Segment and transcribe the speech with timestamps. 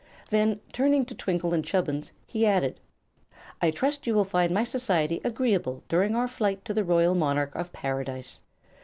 [0.31, 2.79] Then, turning to Twinkle and Chubbins, he added:
[3.61, 7.53] "I trust you will find my society agreeable during our flight to the royal monarch
[7.53, 8.39] of Paradise."